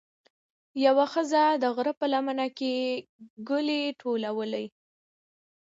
یوه 0.85 1.05
ښځه 1.13 1.43
د 1.61 1.63
غره 1.75 1.93
په 1.99 2.05
لمن 2.13 2.39
کې 2.57 2.73
ګلې 3.49 3.81
ټولولې. 4.01 4.65